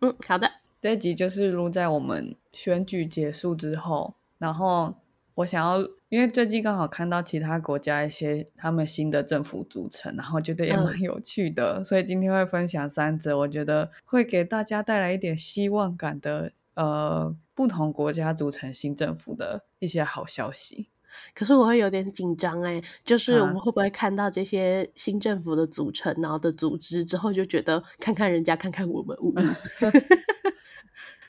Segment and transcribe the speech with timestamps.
[0.00, 0.50] 嗯，好的。
[0.80, 4.94] 这一集就是录在我们选举结束之后，然后
[5.34, 20.88] 我想要，因为最近刚好看到其他国家一些他们新的政府组成，然后觉得也蛮有趣的，所以今天会分享三则，我觉得会给大家带来一点希望感的，呃，不同国家组成新政府的一些好消息。
[21.34, 29.16] 可是我会有点紧张哎，就是我们会不会看到这些新政府的组成，然后的组织之后就觉得看看人家，看看我们，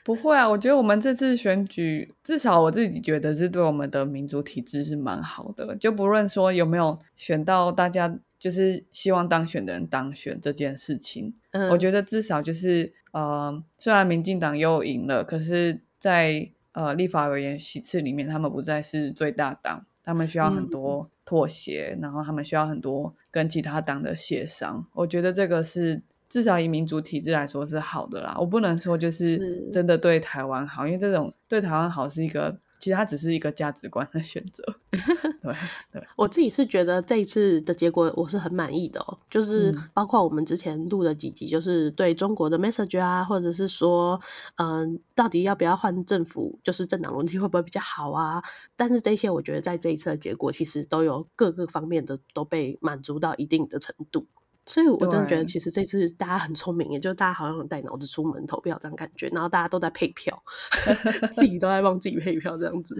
[0.04, 5.76] 不会啊，我觉得我们这次选举，至少我自己觉得是对我们的民主体制是蛮好的。
[5.76, 24.86] 就不论说有没有选到大家就是希望当选的人当选这件事情，嗯我觉得至少就是呃，虽然民进党又赢了，可是，在呃立法委员席次里面，他们不再是最大党，他们需要很多妥协，然后他们需要很多跟其他党的协商。
[24.94, 26.02] 我觉得这个是。
[26.32, 34.64] 至少以民主体制来说是好的啦，我不能说就是真的对台湾好，因为这种对台湾好是一个，其实它只是一个价值观的选择。
[35.40, 35.54] 对
[35.92, 44.20] 对，我自己是觉得这一次的结果我是很满意的哦，就是包括我们之前录的几集，就是对中国的 message 啊，或者是说，
[44.56, 48.42] 嗯，到底要不要换政府，就是政党轮替会不会比较好啊？
[48.74, 54.26] 但是这些我觉得在这一次的结果，其实都有各个方面的都被满足到一定的程度。
[54.64, 60.40] 所以，我真的觉得其实这次大家很聪明，也就大家好像带脑子出门投票这样感觉，然后大家都在配票，
[61.32, 62.96] 自己都在帮自己配票这样子，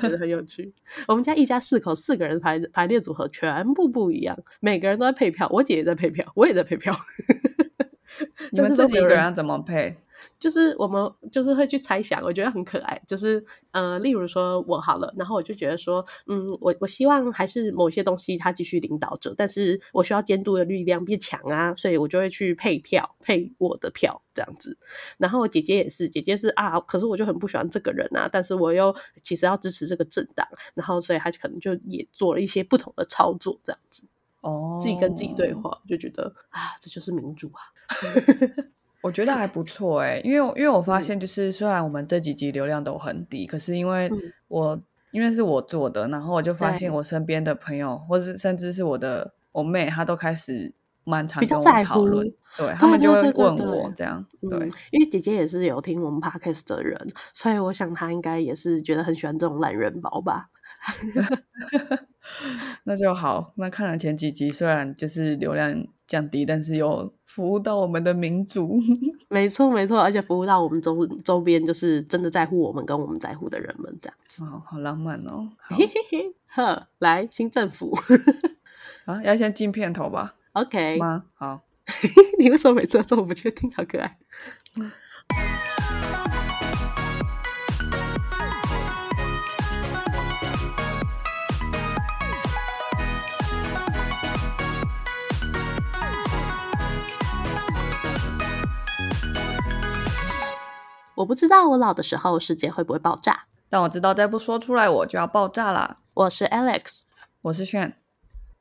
[0.00, 0.72] 觉得很有趣。
[1.06, 5.48] 我们家一家四口，四个人排排列组合全部不一样，每个人都在配票。
[5.52, 6.94] 我姐也在配票，我也在配票。
[8.50, 9.96] 你们自己一个人怎么配？
[10.38, 13.00] 就是我们就是会去猜想，我觉得很可爱。
[13.06, 24.76] 就是呃，例如说我好了，然后我就觉得说，嗯，我我希望还是某些东西它继续领导着，但是我需要监督的力量变强啊，所以我就会去配票，配我的票这样子。
[25.18, 34.06] 然后我姐姐也是，姐姐是啊，可是我就很不喜欢这个人啊，但是我又其实要支持这个政党，然后所以她可能就也做了一些不同的操作这样子。
[34.40, 37.62] 哦，自己跟自己对话，就觉得啊，这就是民主啊。
[39.04, 44.10] 我觉得还不错哎，因为因为我发现，就是虽然我们这几集流量都很低，可是因为
[44.48, 50.72] 我因为是我做的，然后我就发现我身边的朋友，或是甚至是我的我妹，她都开始
[51.04, 52.26] 蛮常跟我讨论，
[52.56, 54.58] 对他们就会问我这样，对，
[54.90, 56.98] 因为姐姐也是有听我们 podcast 的人，
[57.34, 60.46] 所以我想她应该也是觉得很喜欢这种懒人包吧。
[62.84, 63.52] 那就好。
[63.56, 68.78] 那看了前几集，虽然就是流量降低，但是又服务到我们的民族。
[69.28, 74.44] 没错，没错，而且服务到我们周周边，就是真的在乎我们跟我们在乎的人们，这样子。
[74.44, 75.50] 哦，好浪漫哦。
[75.70, 77.96] 嘿嘿嘿， 呵，来新政府
[79.06, 81.24] 啊，要先进片头吧？OK 吗？
[81.34, 81.60] 好。
[82.38, 83.70] 你为什么每次都这么不确定？
[83.72, 84.18] 好可爱。
[101.24, 106.00] 我不知道我老的时候世界会不会爆炸，但我知道再不说出来我就要爆炸啦。
[106.12, 107.04] 我是 Alex，
[107.40, 107.96] 我是炫。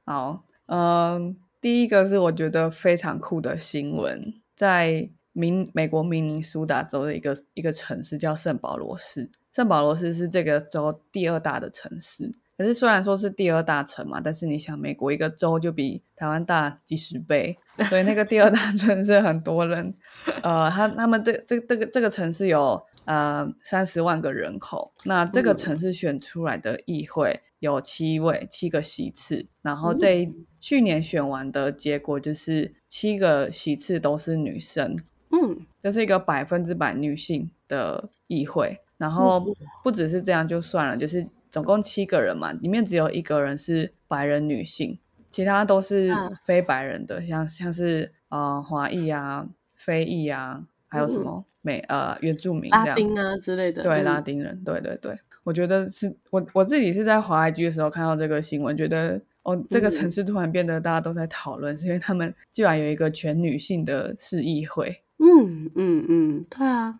[0.05, 9.29] 好，嗯，第一个是我觉得非常酷的新闻，在明美国明尼苏达州的一个一个城市叫圣保罗市。
[9.51, 12.31] 圣保罗市是这个州第二大的城市。
[12.55, 17.57] 可是虽然说是第二大城嘛，但是你想，美国一个州就比台湾大几十倍，
[17.89, 19.95] 所以那个第二大 城市很多人。
[20.43, 34.95] 呃，他他们这这这个这个城市有呃三十万个人口，那这个城市选出来的议会有七位七个席次，然后这去年选完的结果就是七个席次都是女生，
[35.31, 38.79] 嗯，这是一个百分之百女性的议会。
[38.97, 39.43] 然后
[39.83, 41.27] 不只是这样就算了，就是。
[41.53, 44.97] 总共七个人嘛，里面只有一个人是白人女性，
[45.29, 46.11] 其他都是
[46.43, 53.83] 非白人的，像像是呃华裔啊、非裔啊，还有什么美呃原住民、拉丁啊之类的。
[53.83, 65.03] 对，拉丁人，对对对，我觉得是我我自己是在华 IG 的时候看到这个新闻，觉得哦，这个城市突然变得大家都在讨论，是因为他们居然有一个全女性的市议会。
[65.19, 66.99] 嗯嗯嗯，对啊，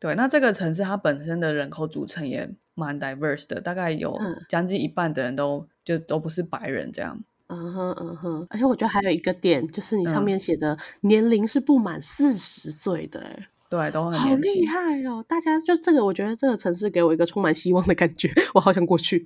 [0.00, 2.50] 对，那这个城市它本身的人口组成也。
[2.74, 4.18] 蛮 diverse 的，大概有
[4.48, 7.18] 将近一半的人都就都不是白人这样。
[7.46, 15.22] 嗯哼嗯哼，而且我觉得还有一个点，就是你上面写的年龄是不满四十岁的，哎，对，都很好厉害哦！
[15.28, 19.24] 大家就这个，我觉得这个城市给我一个充满希望的感觉，我好想过去。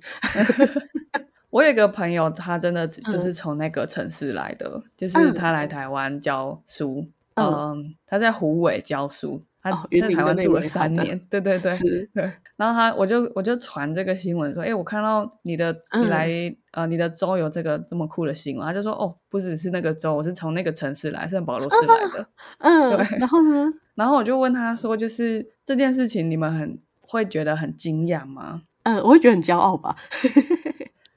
[1.49, 9.41] 我有一个朋友，他真的就是从那个城市来的，就是他来台湾教书，嗯，他在湖尾教书。
[9.61, 9.71] 他
[10.01, 11.77] 在台湾住了三年， 对对对
[12.13, 12.31] 对。
[12.55, 22.27] 然后他我就我就传这个新闻说，哎，我看到你的你嗯来、呃你的州有这个这么酷的新闻，他就说哦，不只是那个州，我是从那个城市来，圣保罗市来的。
[22.59, 23.71] 嗯，对然后呢？
[23.95, 28.61] 然后我就问他说，就是这件事情你们很会觉得很惊讶吗？
[28.83, 29.95] 嗯，我会觉得很骄傲吧。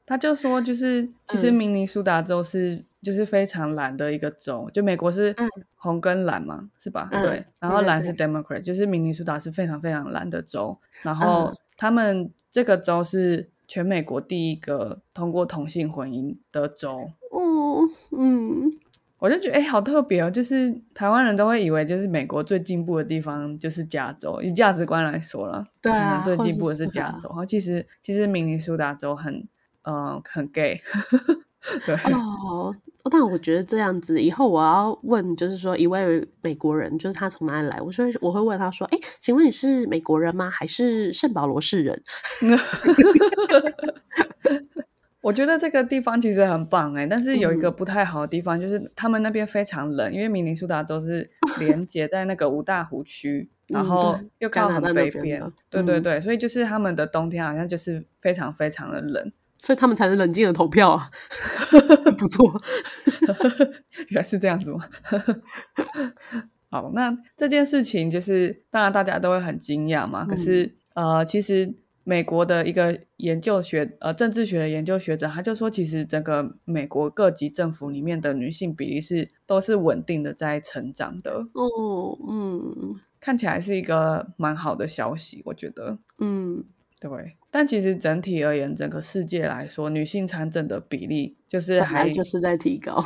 [0.05, 7.09] 他就说，就是其实嗯明尼苏达州是、就是非常蓝的一个州，就美国是嗯红跟蓝嘛，是吧？
[7.13, 17.11] 嗯对，然后蓝是 Democrat，就是明尼苏达是非常非常蓝的州，然后嗯他们这个州是全美国第一个通过同性婚姻的州。
[17.35, 18.73] 嗯，嗯，
[19.19, 20.31] 我就觉得哎、好特别哦！
[20.31, 27.29] 就是台湾人都会以为，就是美国最进步的地方就是加州，以价值观来说了，对最进步的是加州。
[27.31, 29.49] 然后其实其实明尼苏达州很
[29.83, 31.37] 呃很 gay，对，
[32.13, 32.75] 哦，
[33.11, 40.51] 但我觉得这样子以后我要问，就是说一位美国人，就是他从哪里来，我说我会问他说，哎，请问你是美国人吗？
[40.51, 42.03] 还是圣保罗市人？
[45.21, 51.31] 我觉得这个地方其实很棒哎，但是有一个嗯不太好的地方，就是他们那边非常冷，因为明尼苏达州是
[51.61, 59.31] 连接在那个五大湖区，然嗯后又靠很北边对对对，所以就是他们的冬天好像就是非常非常的冷。
[59.63, 61.09] 所以他们才能冷静的投票啊，
[62.19, 62.61] 不错。
[64.11, 64.81] 原来是这样子吗？
[66.69, 70.25] 好，那这件事情就是，当然大家都会很惊讶嘛。
[70.25, 71.73] 可是，呃，其实
[72.03, 85.99] 美国的一个研究学，呃，政治学的研究学者，他就说，其实整个美国各级政府里面的女性比例是都是稳定的在成长的，哦，嗯看起来是一个蛮好的消息，我觉得。
[86.19, 86.65] 嗯，
[87.03, 93.05] 对，但其实整体而言，整个世界来说，女性参政的比例就是本还就是在提高。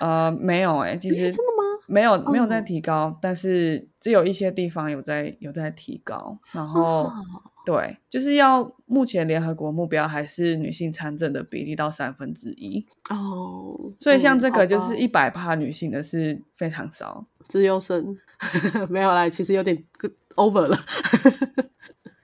[0.00, 1.62] 呃没有哎、其实真的吗？
[1.86, 6.36] 没有没有在哦提高，但是只有一些地方有在有在提高。
[6.50, 7.12] 然后、哦
[7.64, 17.24] 对，就是要目前联合国目标还是女性参政的比例到三分之一，哦，所以像这个就是一百帕女性的是非常少。
[17.46, 18.18] 自由生
[18.90, 19.80] 没有啦，其实有点
[20.34, 20.76] over 了。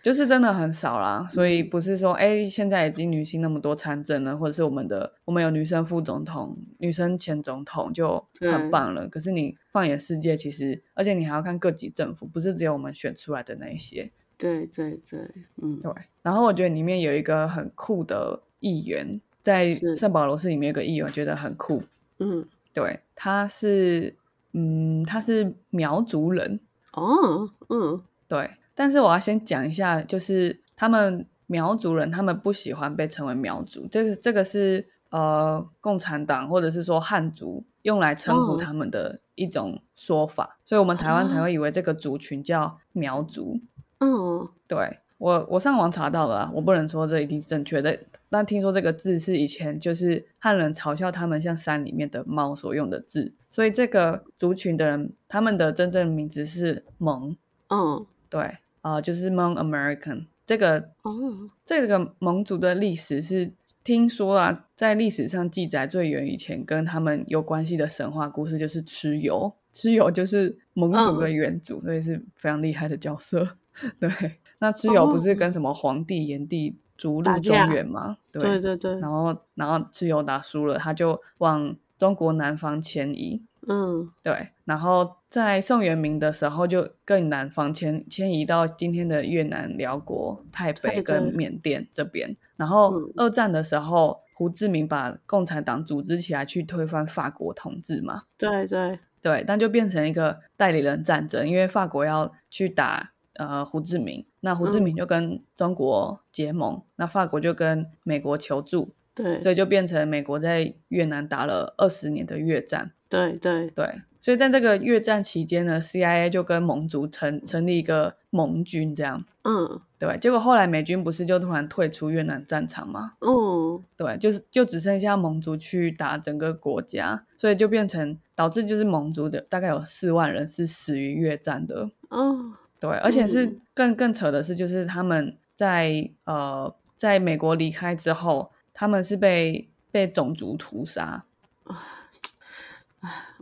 [0.08, 1.68] 就是真的很少啦，所以嗯。
[1.68, 9.06] 不是说哎，现在已经女性那么多参政了，或者是我们的我们有女生副总统、女生前总统就很棒了。
[9.06, 14.10] 可是你放眼世界，其实而且你还要看各级政府，不是只有我们选出来的那一些。
[14.38, 15.20] 对对对，
[15.60, 21.82] 嗯，对，然后我觉得里面有一个很酷的议员，在圣保罗市里面有个议员，我觉得很酷。
[22.18, 24.16] 嗯，对，他是
[24.54, 26.58] 嗯，他是苗族人，
[26.94, 41.42] 哦，嗯，对，但是我要先讲一下，就是他们苗族人，他们不喜欢被称为苗族，这个这个是呃共产党或者是说汉族用来称呼哦他们的一种说法，所以我们台湾才哦。
[41.42, 43.60] 会以为这个族群叫苗族。
[43.98, 47.98] 嗯，对我，我上网查到了啊，我不能说这一定是正确的，
[48.30, 57.36] 但听说这个字是以前就是汉人嘲笑他们像山里面的猫所用的字，所以这个族群的人，他们的真正名字是蒙，
[57.70, 58.52] 嗯，对，啊、
[58.82, 60.26] 呃，就是 Hmong American。
[60.46, 63.52] 这个哦，这个蒙族的历史是
[63.84, 73.56] 听说啊，在历史上记载最远以前跟他们有关系的神话故事就是蚩尤，蚩尤就是蒙族的元祖，所以是非常厉害的角色。
[74.00, 74.10] 对，
[74.58, 78.16] 那蚩尤不是跟什么皇帝、炎帝逐鹿中原吗？
[78.32, 83.42] 对对对，然后然后蚩尤打输了，他就往中国南方迁移。
[83.70, 92.34] 嗯，对，然后在宋元明的时候，就更南方迁迁移到今天的越南、辽国、泰北跟缅甸这边。
[92.56, 98.22] 然后嗯二战的时候，胡志明把共产党组织起来去推翻法国统治嘛。
[98.38, 112.92] 对对，对，但就变成一个代理人战争，因为法国要去打呃胡志明，那胡志明就跟中国结盟，那法国就跟美国求助，对所以就变成美国在越南打了二十年的越战。
[113.08, 119.24] 对对，对，所以在这个越战期间呢，CIA 就跟盟族成成立一个盟军，这样。
[119.44, 123.14] 嗯对，结果后来美军不是就突然退出越南战场吗？
[123.20, 131.90] 嗯，对，就是就只剩下盟族去打整个国家，所以就变成导致就是盟族的大概有四万人是死于越战的。
[132.10, 141.24] 哦，对，而且是嗯更更扯的是，就是他们在呃在美国离开之后，他们是被被种族屠杀。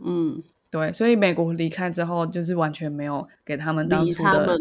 [0.03, 4.59] 嗯，对，所以美国离开之后，就是完全没有给他们当初的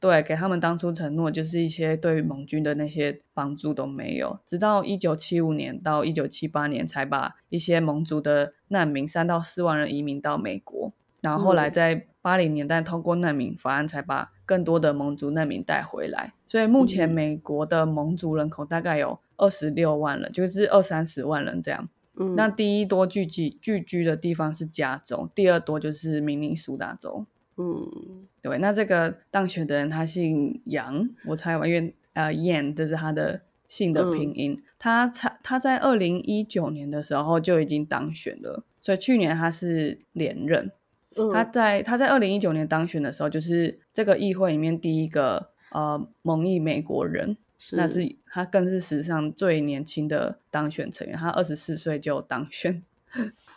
[0.00, 16.32] 对，给他们当初承诺，就是一些对于盟军的那些帮助都没有，直到一九七五年到一九七八年才把一些盟族的难民三到四万人移民到美国，然后后来在八零年代通过难民法案，才把更多的蒙族难民带回来。
[16.46, 21.88] 所以目前美国的蒙族人口大概有二十六万人，就是二三十万人这样。
[22.16, 27.26] 嗯，那第一多聚集聚居的地方是加州，第二多就是明尼苏达州。
[27.56, 34.60] 嗯对，那这个当选的人他姓杨，我猜吧，因为呃 Yan 这是他的姓的拼音。
[34.78, 40.72] 他才他在二零一九年的时候就已经当选了，所以去年他是连任。
[41.16, 47.36] 嗯，他在他在二零一九年当选的时候，就是这个议会里面第一个呃蒙裔美国人，
[47.72, 52.82] 那是他更是史上最年轻的当选成员，他二十四岁就当选。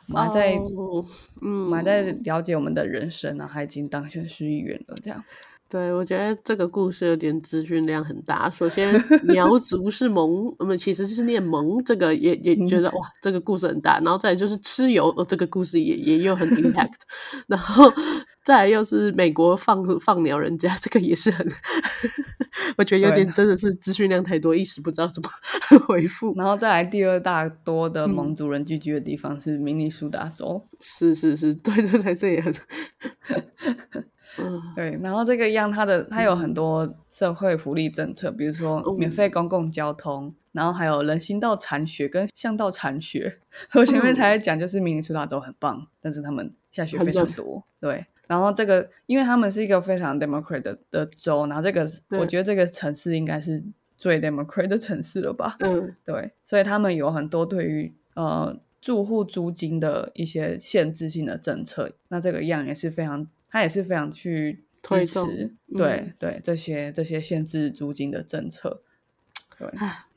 [0.07, 1.05] 我们还在，我
[1.41, 5.23] 们还在了解我们的人生啊，他已经当选市议员了，这样。
[5.69, 8.49] 对，我觉得这个故事有点资讯量很大。
[8.49, 8.93] 首先，
[9.23, 13.99] 苗 族是蒙，我们其实是念蒙，这个也也觉得哇，这个故事很大。
[13.99, 17.01] 然后再来就是蚩尤，哦，这个故事也也又很 impact。
[17.47, 17.91] 然后
[18.45, 21.45] 再来又是美国放放鸟人家，这个也是很，
[22.77, 25.29] 我觉得有点真的是资讯量太多，一时不知道怎么
[25.85, 26.33] 回复。
[26.37, 32.53] 然后再来第二大多的蒙族人聚居的地方是明尼苏达州，是是是，对对对，这也很。
[34.75, 43.39] 对，然后这个样，它的它有很多社会福利政策，比如说免费公共交通，然后还有人行道铲雪跟巷道铲雪。
[43.73, 47.63] 我前面才讲，就是明尼苏达州很棒，但是他们下雪非常多。
[47.79, 53.63] 对，然后这个因为他们是一个非常 democrat 的的州，然后这个我觉得这个城市应该是
[53.97, 55.55] 最 democrat 的城市了吧？
[55.61, 61.91] 嗯，对，所以他们有很多对于呃住户租金的一些限制性的政策。
[62.09, 63.27] 那这个样也是非常。
[63.57, 68.83] 他也是非常去支持，对对这些这些限制租金的政策，
[69.57, 69.67] 对，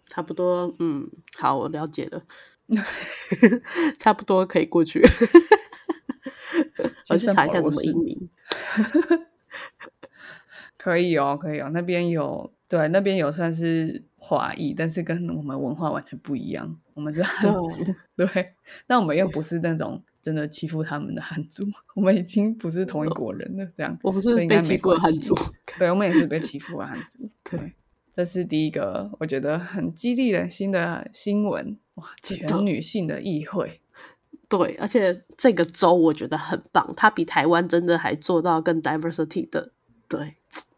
[0.07, 2.23] 差不多，嗯，好，我了解了，
[3.99, 5.01] 差不多可以过去，
[7.09, 8.29] 我去查一下怎么移民，
[10.77, 18.55] 可以哦，可以哦，那边有，对，那边有算是华裔，但是跟我们文化完全不一样，我们是汉族，对，
[18.87, 20.05] 那我们又不是那种。
[20.23, 21.65] 真的欺负他们的汉族，
[21.97, 23.67] 我们已经不是同一国人了。
[23.75, 25.35] 这样，我不是被欺负的汉族，
[25.79, 27.31] 对，我们也是被欺负的汉族。
[27.45, 27.73] 对，
[28.13, 31.79] 这是第一个我觉得很激励人心的新闻。
[31.95, 33.81] 哇，全女性的议会，
[34.49, 39.73] 对，而且这个州我觉得很棒，它比台湾真的还做到更 diversity 的。
[40.09, 40.35] 对，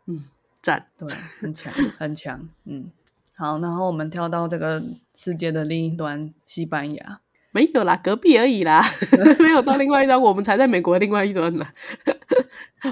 [0.07, 0.25] 嗯，
[0.61, 1.09] 赞，对，
[1.41, 2.49] 很强，很强。
[2.65, 2.93] 嗯，
[3.35, 4.85] 好，然后我们跳到这个
[5.15, 7.22] 世界的另一端，西班牙。
[7.53, 8.83] 没有啦，隔壁而已啦，
[9.39, 11.67] 没有到另外一端，我们才在美国另外一端呢。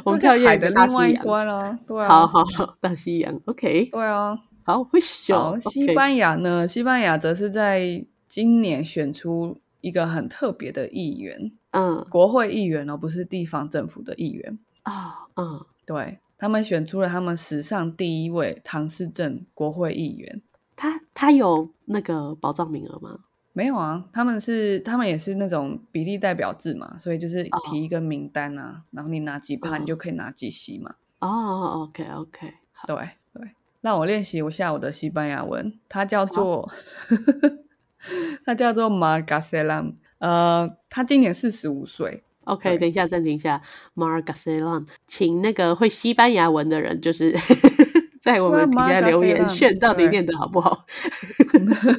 [0.05, 5.59] 我们跳海的另外一端 啊，对啊，好好好，大西洋，OK，对啊，好，会小。
[5.59, 6.69] 西班牙呢？
[6.69, 20.43] 西班牙则是在今年选出一个很特别的议员，嗯，国会议员哦，不是地方政府的议员啊，嗯，对他们选出了他们史上第一位唐氏镇国会议员。
[20.77, 23.19] 他他有那个保障名额吗？
[23.53, 30.95] 没有啊，他们是他们也是那种比例代表制嘛，所以就是提一个名单啊，然后你拿几趴，你就可以拿几席嘛。
[31.19, 32.55] 哦，OK OK，
[32.87, 32.97] 对
[33.35, 36.71] 对，让我练习我下我的西班牙文，它叫做
[38.47, 42.23] 它叫做 Margaselan，呃，他今年四十五岁。
[42.45, 43.61] OK，等一下暂停一下
[43.95, 47.37] ，Margaselan，请那个会西班牙文的人就是。
[48.21, 50.85] 在我们底下留言，炫到底念的好不好？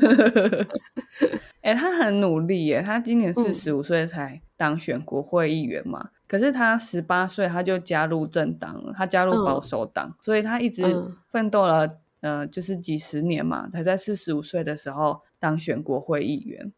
[1.61, 6.09] 哎，他很努力耶，他今年四十五岁才当选国会议员嘛。
[6.27, 10.83] 可是他十八岁他就加入政党了，他加入保守党，所以他一直
[11.29, 16.71] 奋斗了，呃，就是几十年嘛，才在四十五岁的时候当选国会议员。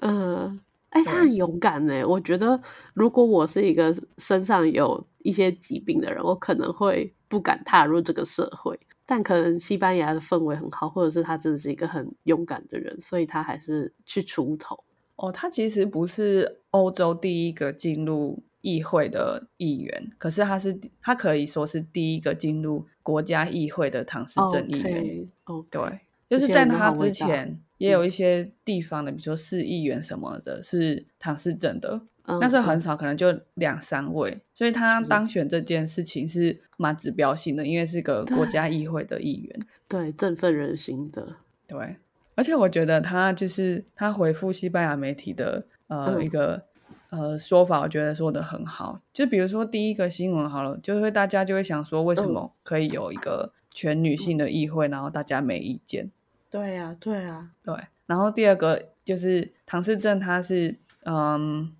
[0.00, 0.60] 嗯，
[0.90, 2.02] 哎，他很勇敢呢。
[2.06, 2.60] 我觉得，
[2.94, 7.14] 如果我是一个身上有一些疾病的人，我可能会。
[7.32, 14.84] 不敢踏入这个社会，但可能西班牙的氛围很好，或者是他真的是一个很勇敢的人，所以他还是去出头。
[15.16, 25.26] 哦，他其实不是欧洲第一个进入议会的议员，可是他是他可以说是第一个进入国家议会的唐氏镇议员。
[25.46, 32.02] 哦，对，就是在他之前也有一些地方的，比如说市议员什么的，是唐氏镇的。
[32.40, 41.34] 但是很少，可能就两三位，所以他当选这件事情是蛮指标性的，因为是个国家议会的议员，对，振奋人心的。
[41.66, 41.96] 对，
[42.36, 46.62] 而且我觉得他就是他回复西班牙媒体的呃一个
[47.10, 49.00] 呃说法，我觉得说的很好。
[49.12, 56.10] 就比如说第一个新闻好了，就会大家就会想说，为什么可以有一个全女性的议会，然后大家没意见？
[56.48, 57.74] 对呀，对呀，对。
[58.06, 61.72] 然后第二个就是唐氏症，他是嗯。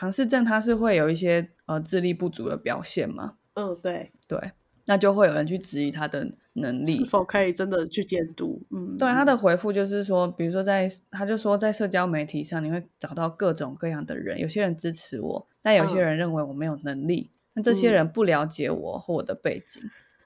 [0.00, 4.52] 唐氏症它是会有一些呃智力不足的表现嘛，嗯，对，对，
[4.86, 8.62] 那就会有人去质疑他的能力是否可以真的去监督？
[8.70, 19.82] 嗯，对他的回复就是说，比如说在，他就说在社交媒体上，你会找到各种各样的人，有些人支持我，但有些人认为我没有能力，那这些人不了解我或我的背景，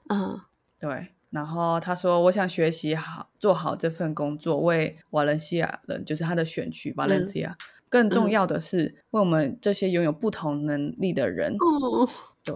[0.07, 0.39] 嗯，
[0.79, 1.09] 对。
[1.31, 7.57] 然后他说，我想学习好，做好这份工作，为瓦伦西亚人，就是他的选区瓦伦西亚。
[7.89, 12.07] 更重要的是，为我们这些拥有不同能力的人，哦，
[12.43, 12.55] 对。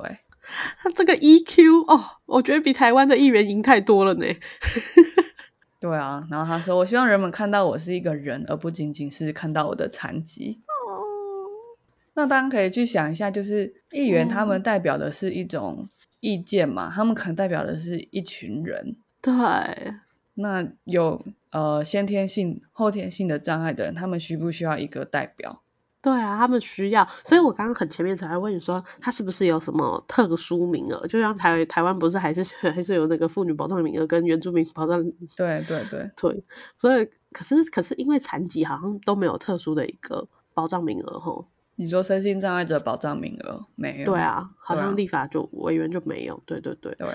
[0.79, 4.25] 他 这个 EQ 哦，我觉得比台湾的议员赢太多了呢。
[5.79, 11.05] 对啊，然后他说：“我希望人们看到我是一个人，而不仅仅是看到我的残疾。”哦，
[12.15, 15.87] 那当然可以去想一下，就是议员他们代表的是一种
[16.19, 18.95] 意见嘛，他们可能代表的是一群人。
[19.21, 19.33] 对，
[20.33, 25.61] 那有呃先天性、后天性的障碍的人，他们需不需要一个代表？
[26.01, 31.05] 对啊，他们需要，所以我刚刚很前面才问你说，他是不是有什么特殊名额？
[31.07, 32.41] 就像台台湾不是还是
[32.71, 35.03] 还是有那个妇女保障名额跟原住民保障？
[35.35, 36.43] 对对对对，
[36.79, 41.45] 所以可是可是因为残疾好像都没有特殊的一个保障名额吼。
[41.75, 44.05] 你说身心障碍者保障名额没有？
[44.05, 46.41] 对啊，好像立法就委员就没有。
[46.45, 47.07] 对对对对。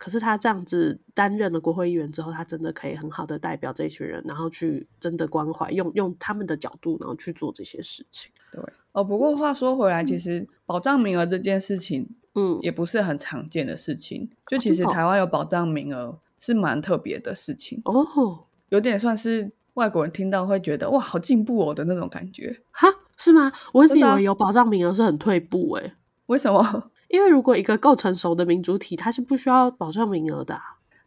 [0.00, 8.32] 可是他这样子担任了国会议员之后，他真的可以很好的代表这一群人，然后去真的关怀，用用他们的角度，然后去做这些事情。
[8.50, 14.30] 对哦，不过话说回来，其实保障名额这件事情，嗯，也不是很常见的事情。
[14.46, 22.58] 就其实台湾有保障名额是蛮特别的事情哦，有点算是外国人听到会觉得哇，好进步哦的那种感觉。
[22.70, 22.88] 哈，
[23.18, 23.52] 是吗？
[23.74, 25.92] 我一直以为有保障名额是很退步诶，
[26.24, 26.90] 为什么？
[27.10, 30.58] 因为如果一个够成熟的民主体，它是不需要保障名额的。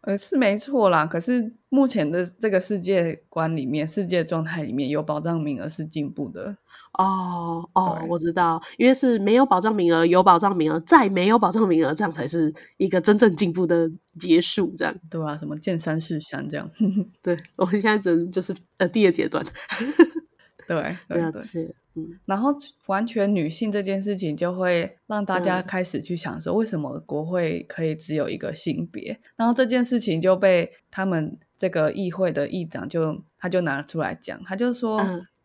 [0.02, 1.06] 呃，是没错啦。
[1.06, 6.58] 可是目前的这个世界观里面，世界状态里面有保障名额是进步的。
[6.98, 14.74] 哦哦，我知道，因为是没有保障名额，有保障名额，再没有保障名额，这样才是一个真正进步的结束。
[14.76, 16.70] 这样对啊，什么见山是山这样。
[17.22, 19.44] 对，我们现在只能就是呃第二阶段。
[20.68, 21.76] 对，对对。
[21.96, 22.56] 嗯，然后
[22.88, 29.20] 完全女性这件事情就会让大家开始去想说，为什么国会可以只有一个性别？
[29.36, 35.00] 然后这件事情就被他们这个议会的议长就他就拿出来讲，他就说，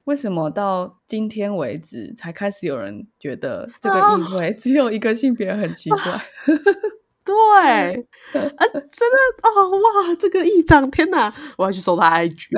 [0.05, 6.23] 为什么到今天为止才开始有人觉得这个议会只有一个性别很奇怪？
[7.29, 8.09] 对，
[8.41, 12.49] 啊，真的哦，哇，这个议长，天哪，我要去搜他 IG，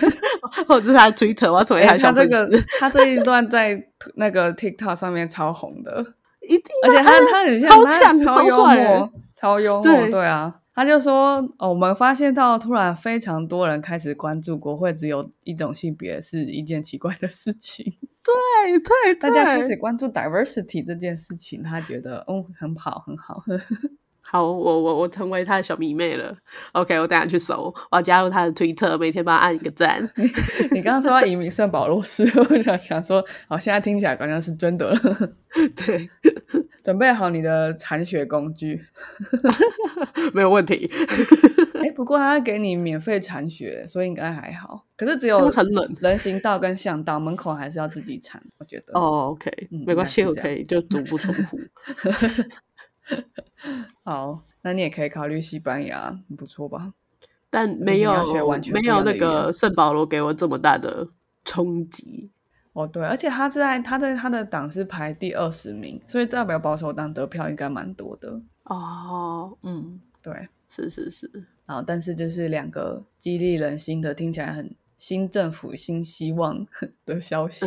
[0.66, 2.64] 或者是他 Twitter，我要成为他小粉丝。
[2.80, 3.78] 他这一段在
[4.16, 10.54] 那个 TikTok 上面超红的，一定，而且他他很像，超强，超幽默，超幽默，对啊。
[10.76, 17.84] 他就说，哦，我们发现到突然非常多人开始关注国会只有一种性别是一件奇怪的事情。
[18.24, 23.34] 对对，大家开始关注 diversity 这件事情，他觉得，哦，很好，很好。
[23.34, 23.44] 好，
[24.32, 26.36] 我我我成为他的小迷妹了。
[26.72, 30.02] OK，我等下去搜，我要加入他的推特，每天帮他按一个赞。
[30.72, 34.98] 你刚刚说要移民圣保罗市， 我想想说，好，现在听起来好像是真的了。
[35.76, 36.10] 对，
[36.82, 38.80] 准备好你的铲雪工具，
[40.32, 40.90] 没有问题。
[41.74, 44.84] 哎，不过他给你免费铲雪，所以应该还好。
[44.96, 48.42] 可是只有很冷，人行道跟巷道门口还是要自己铲。
[48.58, 49.50] 我觉得哦，OK，
[49.86, 51.60] 没关系，我可以就足不出户。
[54.04, 56.92] 好，那你也可以考虑西班牙，不错吧？
[57.50, 58.12] 但没有
[58.72, 61.08] 没有那个圣保罗给我这么大的
[61.44, 62.30] 冲击。
[62.74, 68.42] 哦，对，而且他在他在他的党是排第二十名，所以代表保守党得票应该蛮多的。
[68.64, 71.30] 哦，嗯，对，是是是。
[71.66, 76.66] 然后，但是就是两个激励人心的，听起来很新政府新希望
[77.06, 77.64] 的消息。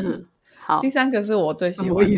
[0.59, 2.15] 好，第三个是我最喜欢的。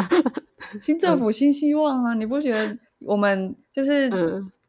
[0.80, 2.14] 新政府新希望啊！
[2.14, 4.10] 你不觉得我们就是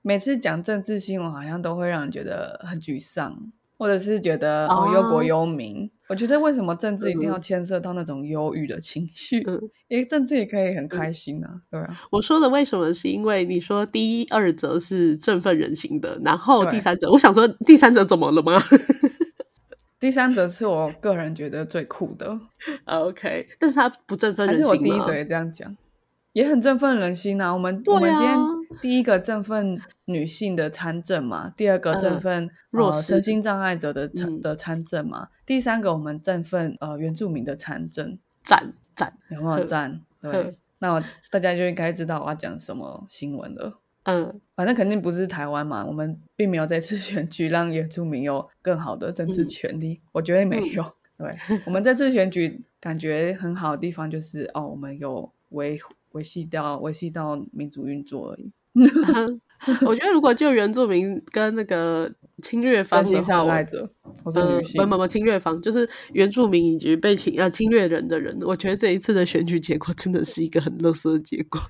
[0.01, 5.89] 每次讲政治新闻，好像都会让人觉得很沮丧，或者是觉得哦忧国忧民？
[6.07, 9.39] 我觉得为什么政治一定要牵涉到那种忧郁的情绪？
[9.89, 11.99] 因为政治也可以很开心啊，对啊。
[12.11, 18.61] 我说的为什么是因为你说第一二则是振奋人心的，然后第三者，我想说第三者怎么了吗？
[19.99, 22.39] 第三者是我个人觉得最酷的
[22.85, 25.75] ，OK，但是他不振奋人心还是我第一嘴这样讲？
[26.37, 27.51] 也很振奋人心啊！
[27.51, 28.37] 我们我们今天
[28.79, 39.99] 第一个振奋女性的参政嘛，第二个振奋弱身心障碍者的参的参政嘛，第三个我们振奋呃原住民的参政，赞赞有没有赞？
[40.21, 43.79] 对，那大家就应该知道我要讲什么新闻了。
[44.03, 50.83] 嗯，反正肯定不是台湾嘛，我们并没有这次选举让原住民有更好的政治权利，我觉得没有。
[51.17, 51.31] 对
[51.65, 55.75] 我们这次选举感觉很好的地方就是哦，我们有维
[56.11, 58.51] 维系到维系到民主运作而已。
[59.87, 62.11] 我觉得如果就原住民跟那个
[62.43, 63.89] 侵略方真心受害者，
[64.23, 71.59] 或是女性，不不不，侵略方就是原住民以及被侵呃侵略人的人，我觉得这一次的选举结果真的是一个很乐色的结果。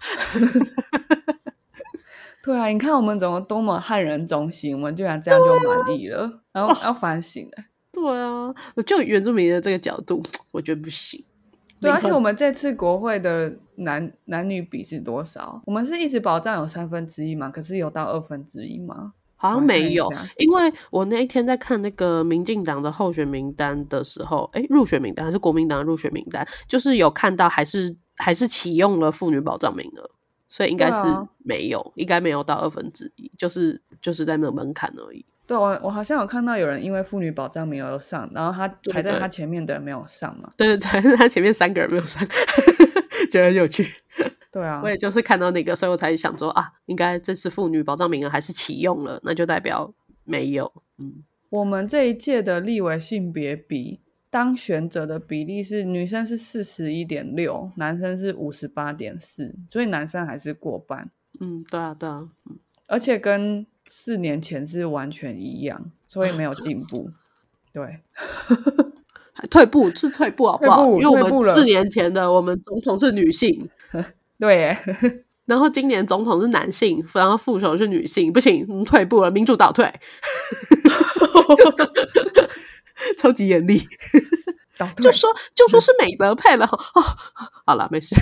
[2.43, 7.63] 对啊，你看我们怎么多么汉人中心，我们居然这样就满意了，然后要反省了。
[7.91, 8.53] 对啊，
[8.85, 10.21] 就原住民的这个角度，
[10.51, 11.23] 我觉得不行。
[11.79, 15.61] 对，而且我们这次国会的男男女比是多少？
[15.65, 17.49] 我们是一直保障有三分之一嘛？
[17.49, 19.13] 可是有到二分之一吗？
[19.39, 30.09] 好像没有，因为我那一天在看那个民进党的候选名单的时候，哎，入选名单还是国民党入选名单，就是有看到还是还是启用了妇女保障名额，
[30.49, 35.23] 所以应该是没有，应该没有到二分之一，就是就是在那门槛而已。
[35.47, 40.51] 对，我我好像有看到有人因为妇女保障没有上，然后他排在他前面的人没有上嘛？
[40.57, 42.21] 对，排在他前面三个人没有上，
[43.31, 43.89] 觉得很有趣。
[44.51, 49.93] 对啊，我也就是看到那个，所以我才想说啊，应该这次妇女保障名额还是启用了，那就代表
[50.25, 50.71] 没有。
[50.97, 61.09] 嗯，我们这一届的立委性别比当选者的比例是女生是四十一点六，男生是五十八点四，所以男生还是过半。
[61.39, 62.57] 嗯，对啊，对啊，嗯，
[62.87, 63.67] 而且跟。
[63.89, 67.09] 四年前是完全一样，所以没有 进步。
[67.71, 68.01] 对，
[69.49, 70.83] 退步是退步好不好？
[70.99, 73.69] 因为我们四年前的我们总统是女性，
[74.37, 74.75] 对。
[75.45, 79.89] 然后今年总统是男性，然后副手是女性，不行，退步了，民主倒退，
[83.17, 83.79] 超级严厉。
[84.97, 87.01] 就说就说是美德配了哦，
[87.65, 88.13] 好了，没事。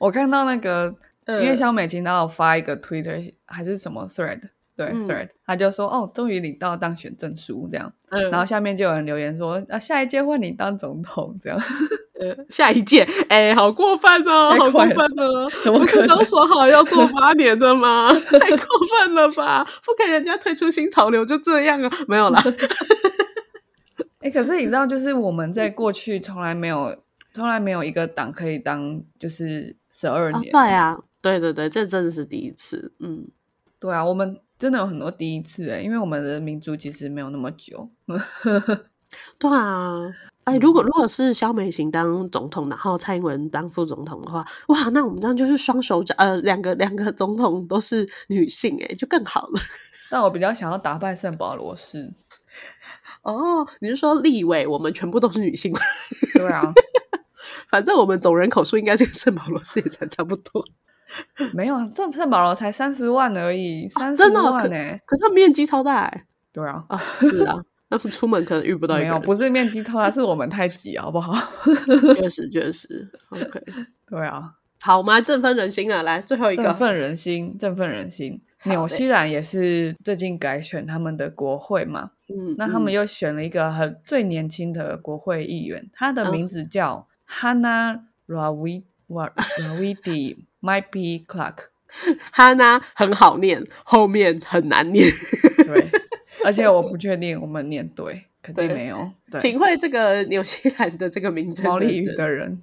[0.00, 0.96] 我看到那个。
[1.28, 4.40] 因为肖美琴她有发一个 Twitter 还是什么 Thread，
[4.76, 7.92] 对 Thread，他就说哦，终于领到当选证书这样，
[8.30, 11.58] 然后下面就有人留言说啊，下一届换你当总统这样，
[12.20, 18.08] 呃，下一届，哎，好过分哦，好过分哦，不是都说好要做 八年的吗？
[18.12, 21.90] 太过分了吧，不给人家推出新潮流就这样啊？
[22.08, 22.40] 没有啦。
[24.20, 26.96] 哎，可是你知道，就是我们在过去从来没有，
[27.30, 30.98] 从来没有一个党可以当就是十二年，对啊。
[31.28, 32.92] 对对对，这真的是第一次。
[33.00, 33.28] 嗯，
[33.78, 37.90] 对啊，我们真的有很多第一次哎，因为我们的民族其实没有那么久。
[39.38, 40.10] 对啊，
[40.44, 49.60] 哎，如果如果是肖美琴当总统，然后蔡英文当副总统的话，哇，那我们这样就是双手掌，呃，两个两个总统都是女性，哎，就更好了。
[50.10, 52.12] 但我比较想要打败圣保罗斯。
[53.22, 55.80] 哦，你是说立委我们全部都是女性吗？
[56.34, 56.72] 对啊，
[57.68, 60.64] 反正我们总人口数应该跟圣保罗斯也才差不多。
[61.54, 64.98] 没有啊，这圣保罗才三十万而已，三十万呢？
[65.06, 66.12] 可是它面积超大，
[66.52, 67.56] 对啊，啊是啊，
[67.88, 68.96] 那出门可能遇不到。
[68.96, 71.34] 没有，不是面积超大，是我们太挤，好不好？
[72.16, 73.62] 确实确实，OK，
[74.06, 78.40] 对啊，好，我们来振奋人心了，来最后一个振奋人心，振奋人心。
[78.64, 90.38] 纽西兰也是最近改选他们的国会嘛，嗯，那他们又选了一个很最年轻的国会议员，他的名字叫 Hannah Rawidi Rawidi。
[90.60, 91.68] Might be Clark，
[92.32, 95.06] 他呢很好念，后面很难念。
[95.64, 95.86] 对，
[96.44, 99.08] 而且我不确定我们念对，肯定没有。
[99.38, 102.60] 请会这个纽西兰的这个名字毛利语的人，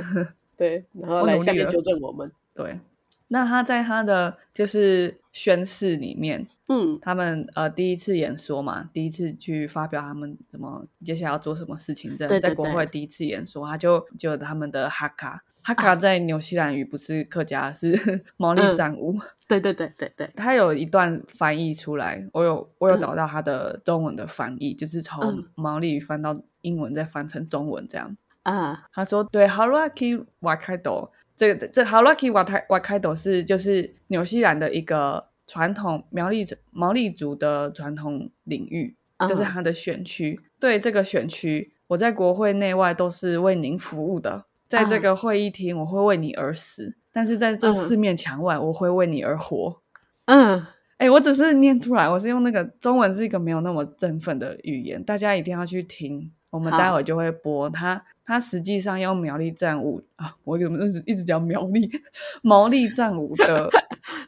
[0.56, 2.32] 对，然后来下面纠正我们。
[2.54, 2.80] 对，
[3.28, 15.42] 那他在他的就是宣誓里面，嗯，他们呃第一次演说嘛，第一次去发表他们怎么接下来要做什么事情，在在国会第一次演说，他就就他们的哈卡。
[15.64, 17.98] 哈卡在纽西兰语不是客家，是
[18.36, 19.18] 毛利战舞。
[19.48, 28.14] 对对对对对，他有一段翻译出来，我有我有找到他的中文的翻译，就是从毛利语翻到英文，再翻成中文这样。
[28.42, 38.94] 啊，他说对，Hauraki Waikato，这个这 Hauraki Waikato 是就是纽西兰的一个传统苗栗毛利族的传统领域，
[39.26, 40.38] 就是他的选区。
[40.60, 44.44] 对这个选区，我在国会内外都是为您服务的。
[44.74, 49.80] 在这个会议厅，我会为你而死；但是在这四面墙外，我会为你而活。
[50.24, 50.66] 嗯，
[50.98, 56.30] 哎，我只是念出来，我是用那个中文，是一个没有那么振奋的语言，大家一定要去听。
[56.50, 58.00] 我们待会就会播它。
[58.24, 61.90] 它实际上用苗栗战舞啊，我怎么一直一直讲苗栗
[62.42, 63.68] 毛栗战舞的，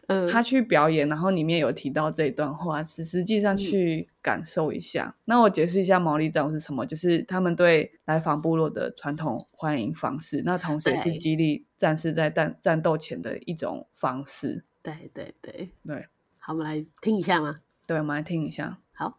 [0.09, 5.17] 嗯，他去表演，然后里面有提到这一段话，是实际上去感受一下。
[5.25, 14.65] 那我解释一下毛利战舞是什么，就是他们对来访部落的传统欢迎方式，那同时也是激励战士在战战斗前的一种方式。
[14.83, 16.07] 对对对对，
[16.39, 17.55] 好，我们来听一下吗？
[17.87, 18.79] 对，我们来听一下。
[18.93, 19.19] 好。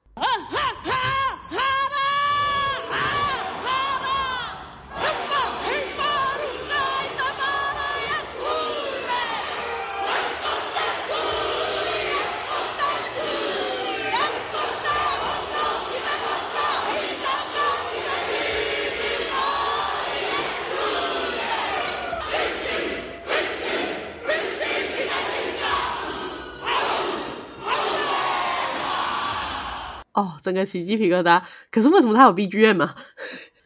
[30.17, 31.39] 哦，整个起鸡皮疙瘩。
[31.69, 32.95] 可是为什么他有 BGM 啊？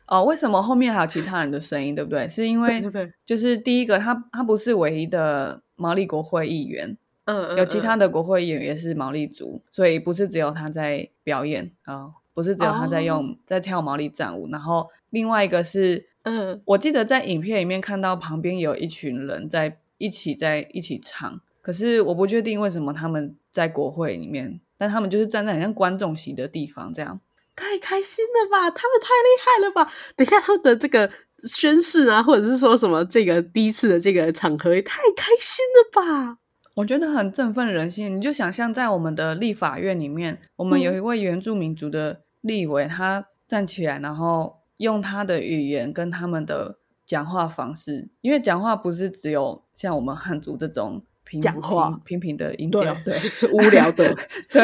[0.07, 2.27] 哦，为什么后面还有其他人的声音，对不对？
[2.27, 2.83] 是因为
[3.25, 14.49] 就是第一个，他他不是唯一的毛利国会议员，嗯，有其他的国会议员也是毛利族，所以不是只有他在表演啊，不是只有他在用在跳毛利战舞。
[14.51, 27.21] 然后另外一个是，嗯，我记得在影片里面看到旁边有一群人在一起在一起唱，可是我不确定为什么他们在国会里面，但他们就是站在很像观众席的地方这样。
[27.55, 28.71] 太开心了吧！
[28.71, 29.93] 他们太厉害了吧！
[30.15, 31.07] 等一下他们的这个
[31.43, 36.39] 宣誓啊，或者是说什么这个第一次的这个场合，也太开心了吧！
[36.73, 38.17] 我觉得很振奋人心。
[38.17, 51.03] 你就想象在我们的立法院里面，我们有一位原住民族的立委，他站起来，然后用他的语言跟他们的讲话方式，因为讲话不是只有像我们汉族这种。
[51.39, 53.19] 讲话平平的音调，对
[53.53, 54.13] 无聊的，
[54.51, 54.63] 对，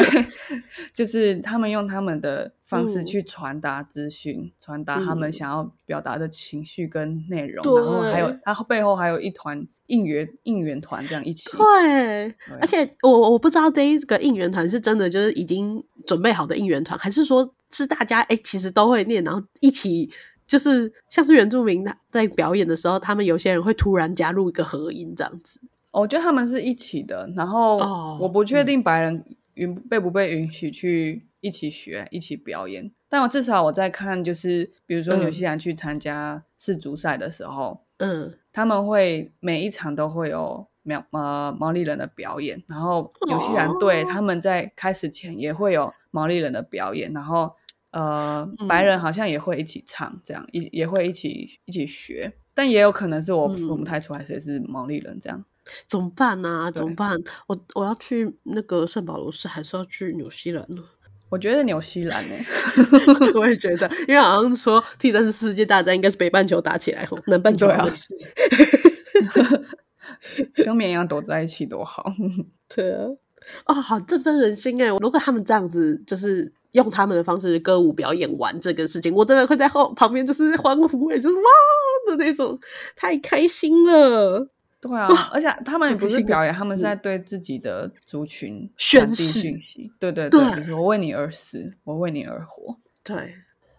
[0.92, 11.56] 就是他们用他们的方式去传达资讯，传达他们想要表达的情绪跟内容，然后还有他背后还有一团应援应援团这样一起。
[11.56, 12.26] 对，
[12.60, 20.10] 而且我我不知道这一个应援团是真的就是已经准备好的应援团，还是说是大家哎其实都会念，然后一起
[20.46, 25.60] 就是像是原住民在表演的时候，他们有些人会突然加入一个合音这样子。
[25.98, 27.76] 我觉得他们是一起的，然后
[28.18, 32.90] 我不确定白人允被不被允许去一起学、一起表演。
[33.08, 47.50] 但我至少我在看，就是比如说纽西兰去参加世足赛的时候，嗯，他们会每一场都会有毛呃毛利人的表演，然后纽西兰队他们在开始前也会有毛利人的表演，然后
[47.92, 55.42] 呃白人好像也会一起唱，这样也也会一起一起学，但也有可能是我分不太出来谁是毛利人这样。
[55.86, 56.70] 怎么办呢？
[56.74, 57.18] 怎么办？
[57.46, 60.82] 我我要去那个圣保罗市，还是要去纽西兰呢？
[61.30, 62.34] 我觉得纽西兰呢，
[63.36, 68.14] 我也觉得，因为好像说第三次世界大战应该是北半球打起来，南半球没事，
[70.64, 72.10] 跟绵羊 躲在一起多好。
[72.66, 73.04] 对啊，
[73.66, 74.88] 哦，好振奋人心哎！
[75.00, 81.42] 如果他们这样子，就是用他们的方式歌舞表演完这个事情，我真的会在后旁边就是欢呼哎，就是哇
[82.06, 82.58] 的那种，
[82.96, 84.48] 太开心了。
[84.80, 89.92] 对啊，而且他们也不是表演，他们是在对自己的族群宣誓讯息。
[89.98, 92.78] 对对对，就是我为你而死，我为你而活。
[93.02, 93.34] 对，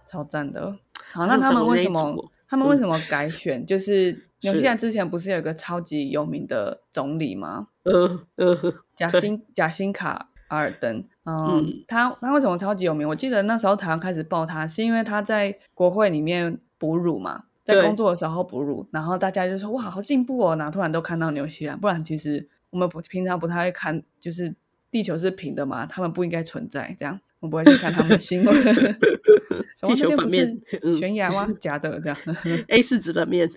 [0.06, 0.76] 超赞的。
[1.12, 2.32] 好，那他们为什么？
[2.50, 3.66] 他们为什么改 选？
[3.66, 7.68] 就是纽西兰之前不是有一个超级有名的总理吗？
[7.84, 8.58] 嗯嗯，
[8.96, 11.06] 贾辛贾辛卡阿尔登。
[11.26, 13.08] 嗯，他他为什么超级有名？
[13.08, 17.44] 我记得那时候台湾开始报他，是因为他在国会里面哺乳嘛。
[17.70, 20.56] 在工作的时候哺乳，然后大家就说哇，好进步哦！
[20.56, 24.54] 然后突然都看到纽西兰，不然其实我们不平常不太会看，就是
[24.90, 26.96] 地球是平的嘛，他们不应该存在。
[26.98, 28.56] 这样我不会去看他们的新闻。
[29.88, 30.60] 地球反面
[30.94, 31.48] 悬崖吗？
[31.60, 32.18] 假的这样。
[32.68, 33.50] A 是指反面。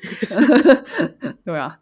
[1.44, 1.80] 对啊。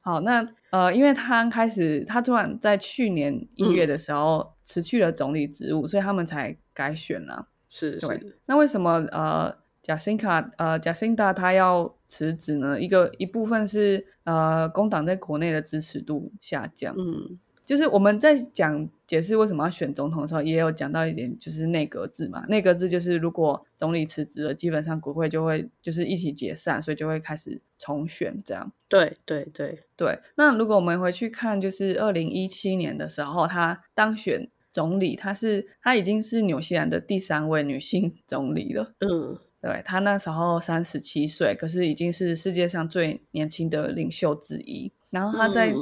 [0.00, 7.48] 好，那呃，因为他开始，他突然在去年一月的时候辞去了总理职务，所以他们才改选了。
[7.68, 8.20] 是，对。
[8.46, 9.54] 那为什么呃？
[9.88, 16.94] 贾辛卡呃，贾辛达他要辞职呢，一个一部分是呃，工党在国内的支持度下降。
[16.98, 22.44] 嗯，就是我们在讲解释为什么要选总统的时候，也有讲到一点，就是内阁制嘛。
[22.48, 28.70] 内阁制就是如果总理辞职了，基本上国会就会就是一起解散，所以就会开始重选这样。
[28.90, 30.20] 对对对对。
[30.36, 38.92] 那如果我们回去看，就是二零一七年的时候，他当选总理，他是他已经是纽西兰的第三位女性总理了。
[39.00, 39.38] 嗯。
[39.60, 44.92] 对他那时候三十七岁，可是已经是世界上最年轻的领袖之一。
[45.10, 45.74] 然后他在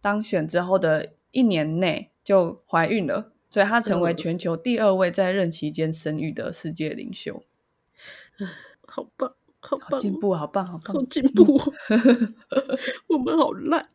[0.00, 7.42] 当选之后的一年内就怀孕了，所以他成为全球第二位在任期间生育的世界领袖。
[8.86, 11.60] 好棒，好棒，进步，好棒，好棒，好进步。
[13.08, 13.88] 我们好烂，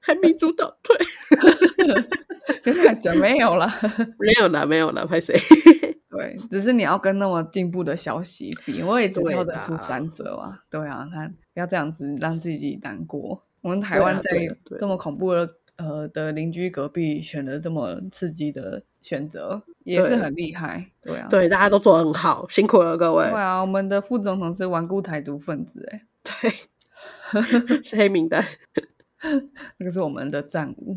[0.00, 0.96] 还民主倒退。
[3.18, 3.68] 没有了，
[4.18, 5.34] 没有啦，没有啦，拍谁？
[6.20, 10.62] 对，只是你要跟那么进步的消息比，我也只跳得出三折啊。
[10.68, 13.42] 对啊，他不要这样子让自己难过。
[13.62, 14.30] 我们台湾在
[14.78, 20.86] 这么恐怖的呃的邻居隔壁选了这么刺激的选择，也是很厉害。
[21.02, 23.24] 对啊，对，大家都做得很好，辛苦了各位。
[23.24, 28.44] 对啊，我们的副总统是顽固台独分子，哎，对， 是黑名单，
[29.78, 30.96] 那个是我们的战舞。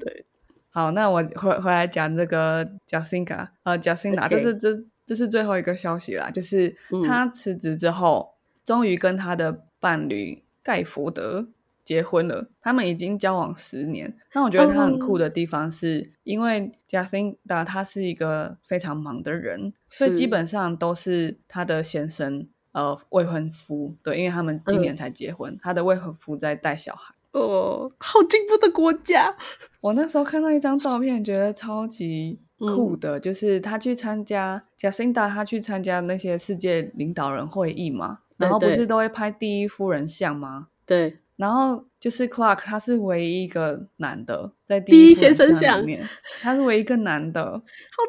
[0.00, 0.26] 对。
[0.74, 4.70] 好，那我回回来讲这个贾辛卡，呃，贾辛达，这是这
[5.04, 6.74] 这是最后一个消息啦，就是
[7.06, 11.48] 他辞职之后，终于跟他的伴侣盖福德
[11.84, 14.16] 结婚了，他们已经交往十年。
[14.32, 27.14] 那我觉得他很酷的地方是，因为 Jacinda 他是一个非常忙的人，所以基本上都是他的先生呃未婚夫对，因为他们今年才结婚，他的未婚夫在带小孩。
[27.32, 29.36] 哦，好进步的国家！
[29.80, 40.68] 我那时候看到一张照片，觉得超级酷的，就是他去参加 Jacinda，他去参加那些世界领导人会议嘛，然后不是都会拍第一夫人像吗？
[40.86, 41.18] 对。
[41.36, 46.06] 然后就是 Clark，他是唯一一个男的在第一先生像里面，
[46.40, 47.42] 他是唯一一个男的，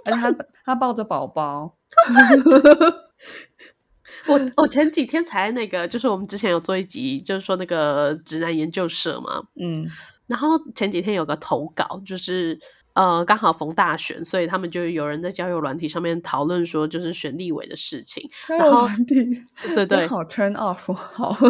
[0.06, 1.78] 而且他他抱着宝宝。
[4.28, 9.86] 我我前几天才那个，就是我们之前有做一集，就是说那个直男研究社嘛，嗯，
[10.28, 12.60] 然后前几天有个投稿，就是
[12.94, 18.30] 呃刚好逢大选，所以他们就有人在交友软体上面讨论说，就是选立委的事情。
[18.48, 19.16] 交友软体，
[19.76, 21.38] 对 对，好 turn off，好。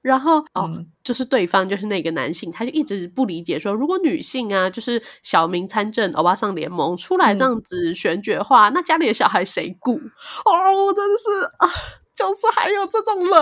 [0.00, 0.70] 然后哦，
[1.02, 9.94] 就是对方就是那个男性，他就一直不理解说，如果女性啊，就是小明参政、欧巴桑联盟出来这样子选举的话，那家里的小孩谁顾？
[9.94, 11.68] 哦，我真的是啊，
[12.18, 13.32] 就是还有这种人，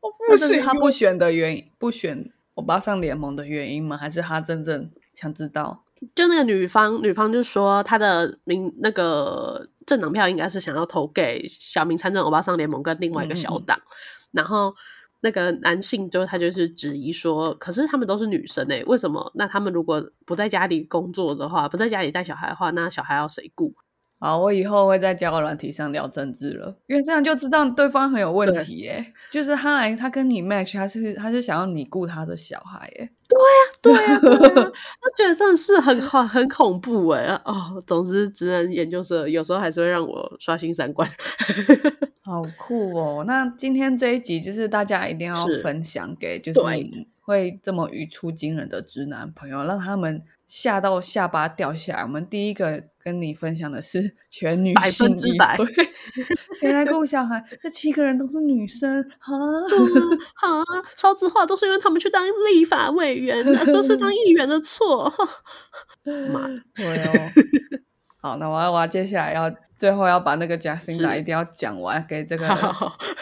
[0.00, 0.60] 我不行。
[0.60, 3.96] 他不选的原因，不选欧巴上联盟的原因吗？
[3.96, 5.84] 还是他真正想知道？
[6.16, 13.80] 就那个女方，女方就说她的名那个政党票应该是想要投给小明参政、欧巴桑联盟跟另外一个小党，
[14.32, 14.74] 然后。
[15.24, 19.30] 那个男性就他就是质疑说，可是他们都是女生哎，为什么？
[19.36, 23.72] 那他们如果不在家里工作的话，不在家里带小孩的话，那小孩要谁顾？
[24.24, 29.04] 好，我以后会在交友软体上聊政治了，因为这样就知道对方很有问题耶。
[29.32, 33.10] 就是他来，他跟你 match，他是他是想要你顾他的小孩耶。
[33.82, 34.70] 对呀，对呀，对呀，
[35.02, 37.24] 我觉得真的是很很很恐怖哎。
[37.44, 41.10] 哦，总之，职能研究社有时候还是会让我刷新三观。
[42.22, 43.24] 好酷哦！
[43.26, 46.60] 那今天这一集就是大家一定要分享给，就是
[47.22, 50.22] 会这么语出惊人的直男朋友，让他们。
[50.44, 52.02] 吓到下巴掉下来。
[52.02, 55.56] 我们第一个跟你分享的是 全女百分之百，
[56.52, 57.42] 谁来顾小孩？
[57.58, 59.34] 这七个人都是女生，哈，
[60.36, 60.62] 好，
[60.94, 65.10] 少子化都是因为他们去当立法委员，都是当议员的错。
[66.04, 67.30] 妈，对哦。
[68.18, 69.50] 好，那我要，我要接下来要
[69.82, 72.46] 最后要把那个贾欣达一定要讲完给这个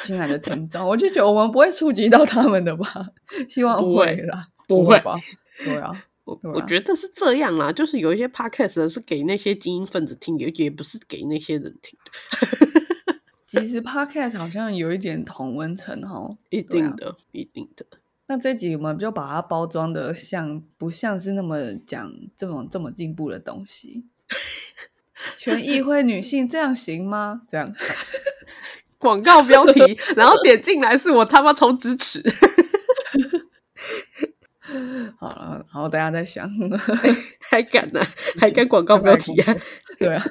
[0.05, 0.87] 亲爱的听众。
[0.87, 3.07] 我就觉得我们不会触及到他们的吧？
[3.49, 5.16] 希望会啦，不会吧？
[5.64, 5.90] 对啊。
[6.27, 13.23] 我觉得是这样啦，就是有一些 podcast 是给那些精英分子听，也也不是给那些人听的。
[13.49, 17.87] 其实 podcast 好像有一点同温层哈， 一定的，一定的。
[18.27, 24.05] 那这集我们就把它包装的像不像是那么讲这种这么进步的东西？
[25.37, 27.42] 全议会女性这样行吗？
[27.48, 27.74] 这样
[28.98, 29.80] 广告标题，
[30.14, 32.22] 然后点进来是我他妈超支持。
[35.18, 36.48] 好了，好，大家在想，
[37.50, 38.00] 还敢呢？
[38.38, 39.56] 还敢广告标题啊？
[39.98, 40.24] 对啊，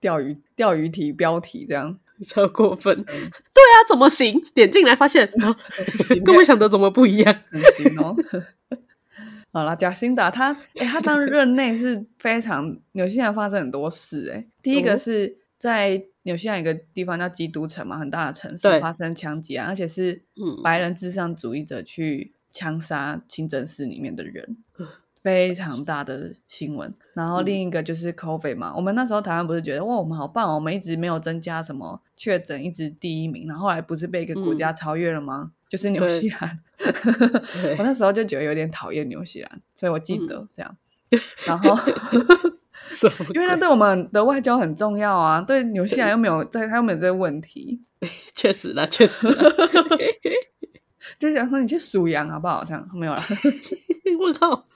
[0.00, 2.94] 钓鱼钓鱼题标题这样超过分。
[3.04, 4.38] 对啊，怎么行？
[4.52, 5.30] 点进来发现
[6.24, 7.42] 跟我想的怎么不一样？
[7.78, 8.14] 行哦。
[9.56, 14.46] 好了，贾辛达他哎，他当任内是非常纽西兰发生很多事哎。
[14.62, 20.24] 第一个是在纽西兰一个地方叫基督城嘛，很大的城市发生枪击案，而且是
[20.62, 22.32] 白人至上主义者去。
[22.48, 24.56] 枪杀清真寺里面的人，
[25.20, 26.94] 非常大的新闻。
[27.12, 33.46] 然后另一个就是 COVID 嘛，我们那时候台湾不是觉得哇，我们好棒，我们一直没有增加什么确诊，一直第一名。
[33.46, 35.52] 然后后来不是被一个国家超越了吗？
[35.68, 36.58] 就是纽西兰。
[37.78, 40.76] 我那时候就觉得有点讨厌纽西兰，所以我记得这样。
[41.46, 41.78] 然后，
[43.34, 45.40] 因为那对我们的外交很重要啊。
[45.40, 47.80] 对纽西兰又没有在，他又没有这个问题。
[48.34, 49.28] 确实啦，确实。
[51.18, 52.64] 就想说你去数羊好不好？
[52.64, 53.22] 这样没有了。
[54.20, 54.66] 我靠！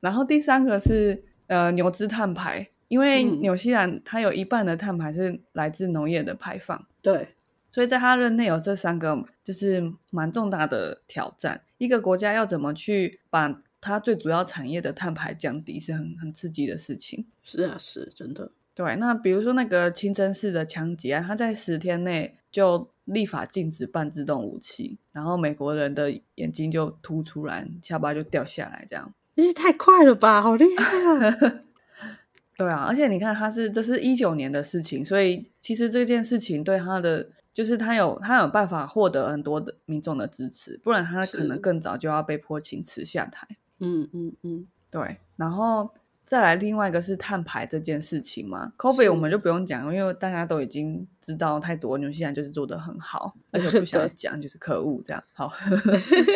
[0.00, 6.86] 然后第三个是呃牛脂碳排，因为纽西兰它有一半的碳排是来自农业的排放。
[7.02, 7.35] 对，
[7.76, 11.60] 所以在他任内有这三个就是蛮重大的挑战。
[11.76, 17.26] 一个国家要怎么去把它最主要产业的碳排降低，是很很刺激的事情。
[17.42, 18.50] 是啊，是真的。
[18.74, 22.88] 对，那比如说那个清真寺的枪击案，他在十天内就。
[23.04, 31.62] 立法禁止半自动武器，然后美国人的眼睛就凸出来，下巴就掉下来，这样，这太快了吧，好厉害啊！
[32.58, 43.48] 对啊，而且你看，他是这是一九年的事情，所以其实这件事情对他的，就是他有他有办法获得很多的民众的支持，不然他可能更早就要被迫请辞下台。
[43.78, 45.16] 嗯嗯嗯，对。
[45.36, 45.90] 然后
[46.26, 55.22] 再来另外一个是碳排这件事情嘛，COVID 是我们就不用讲，因为大家都已经知道太多，纽西兰就是做的很好，而且不 想对讲，就是可恶这样。
[55.32, 55.52] 好，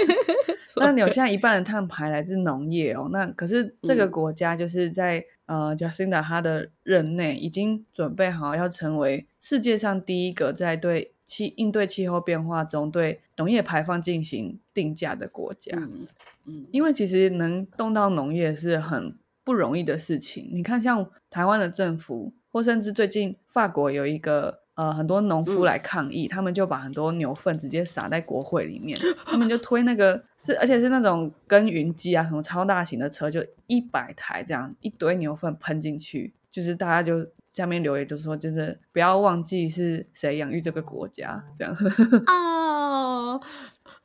[0.77, 15.77] 那纽西兰一半的碳排来自农业哦，那可是这个嗯国家就是在、呃 Jacinda 他的任内已经准备好要成为世界上第一个在对气应对气候变化中对农业排放进行定价的国家。
[15.77, 16.07] 嗯
[16.47, 19.17] 嗯，因为其实能动到农业是很
[19.51, 20.49] 不容易的事情。
[20.53, 28.97] 你看，像台湾的政府，或甚至最近法国有一个呃很多农夫嗯来抗议，他们就把很多牛粪直接撒在国会里面，
[29.27, 37.27] 他们就推那个是而且是那种耕耘机啊，什么超大型的车，就一百台这样一堆牛粪喷进去，就是大家就。
[37.53, 41.77] 下面留言就说，就是不要忘记是谁养育这个国家，这样。
[42.31, 43.41] 哦。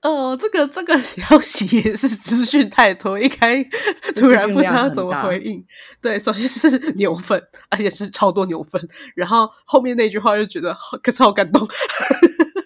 [0.05, 3.63] 哦，这个这个 消息也是资讯太多，一开
[4.15, 5.65] 突然不知道怎么回应。
[5.99, 8.79] 对，首先是 牛粪，而且是超多牛粪，
[9.15, 11.67] 然后后面那句话就觉得好，可是好感动。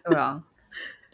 [0.03, 0.41] 对啊，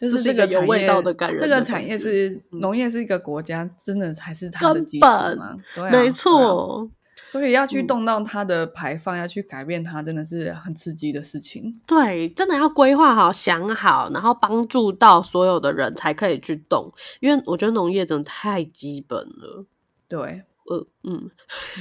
[0.00, 5.56] 就这是这个有味道的感人这个产业是嗯农业是一个国家，真的才是它的根基础本嘛？
[5.76, 6.90] 对啊，没错，
[7.28, 11.80] 所以要去嗯动到它的排放，要去改变它，真的是很刺激的事情。
[11.86, 16.92] 对，真的要规划好、想好，然后帮助到所有的人才可以去动。
[17.20, 19.64] 因为我觉得农业真的太基本了。
[20.08, 21.30] 对，呃，嗯，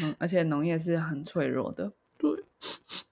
[0.01, 1.91] 嗯，而且农业是很脆弱的。
[2.17, 2.31] 对，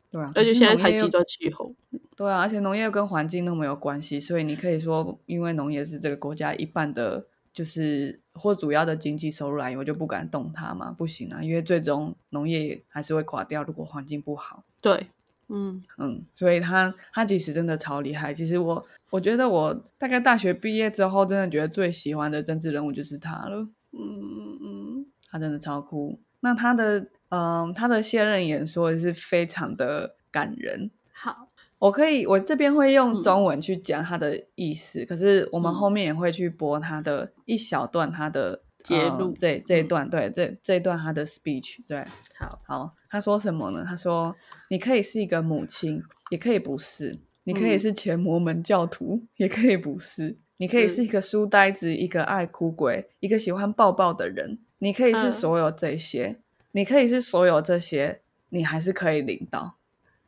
[0.10, 1.76] 对啊，而且现在还极端气候。
[2.16, 14.64] 对啊，而且农业跟环境那么有关系，所以你可以说，因为农业是这个国家一半的，就是或主要的经济收入来源，我就不敢动它嘛，不行啊，因为最终农业还是会垮掉，如果环境不好。
[14.82, 15.08] 对，
[15.50, 18.34] 嗯，嗯，所以他他其实真的超厉害。
[18.34, 23.70] 其实我我觉得我大概大学毕业之后，真的觉得最喜欢的政治人物就是他了。
[23.92, 26.20] 嗯嗯嗯他真的超酷。
[26.40, 30.92] 那他的嗯、他的卸任演说也是非常的感人。
[31.12, 31.48] 好，
[31.84, 42.06] 我可以，我这边会用嗯中文去讲他的意思，可是我们嗯后面也会去播他的一小段他的揭露呃这这一嗯段，对，这这一段他的 speech，对，
[42.40, 43.84] 好，好，他说什么呢？
[43.86, 44.34] 他说
[44.72, 54.60] ：“你可以是一个母亲，也可以不是；你可以嗯是前摩门教徒，也可以不是；你可以是是一个书呆子，一个爱哭鬼，一个喜欢抱抱的人。
[54.80, 56.40] 你可以是嗯所有这些，
[56.72, 59.76] 你可以是所有这些，你还是可以领导，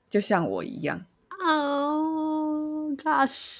[0.09, 1.05] 就像我一样。
[2.94, 3.58] 哦，gosh，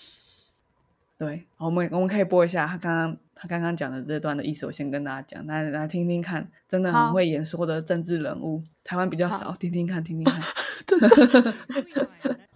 [1.18, 10.41] 对，好我们我们可以播一下他刚刚他刚刚讲的这段的意思，我先跟大家讲，来来听听看，真的很好会演说的政治人物，台湾比较好少，听听看，听听看。”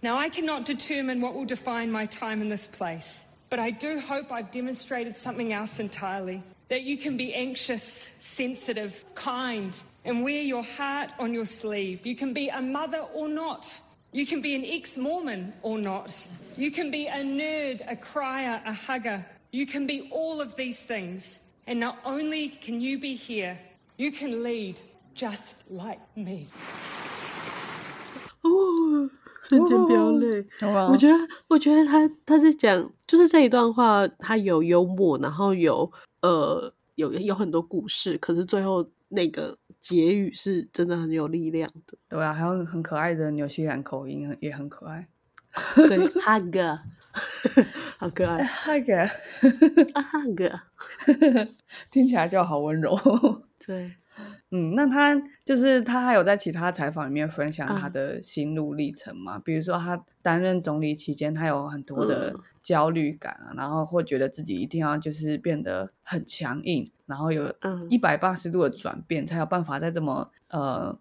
[0.01, 3.99] Now, I cannot determine what will define my time in this place, but I do
[3.99, 9.73] hope I've demonstrated something else entirely that you can be anxious, sensitive, kind,
[10.05, 12.05] and wear your heart on your sleeve.
[12.05, 13.65] You can be a mother or not.
[14.11, 16.11] You can be an ex Mormon or not.
[16.57, 19.25] You can be a nerd, a crier, a hugger.
[19.51, 21.39] You can be all of these things.
[21.67, 23.57] And not only can you be here,
[23.97, 24.75] you can lead
[25.15, 26.47] just like me.
[28.41, 29.09] 哦，
[29.49, 30.45] 瞬间飙泪。
[30.59, 31.15] 好不好我觉得，
[31.47, 41.96] 我觉得他他在讲，就是这一段话，他有幽默，然后有呃有有很多故事，可是最后那个 结语是真的很有力量的。
[42.08, 45.08] 对啊，还有很可爱的纽西兰口音也很可爱。
[45.74, 46.78] 对， hug，
[47.98, 48.92] 好可爱，hug，
[49.94, 50.60] 啊，hug，
[51.90, 52.96] 听起来就好温柔。
[53.66, 53.92] 对，
[54.50, 57.92] 嗯，那他就是他还有在其他采访里面分享他嗯。
[57.92, 59.38] 的心路历程嘛？
[59.38, 62.40] 比如说他担任总理期间，他有很多的嗯。
[62.60, 67.86] 焦虑感啊，然后会觉得自己一定要就是变得很强硬，然后有嗯。
[67.88, 70.98] 一百八十度的转变，才有办法在这么呃